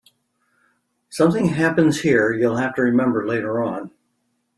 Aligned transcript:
Something 1.11 1.45
happens 1.49 2.01
here 2.01 2.33
you'll 2.33 2.55
have 2.57 2.73
to 2.73 2.81
remember 2.81 3.27
later 3.27 3.61
on. 3.63 3.91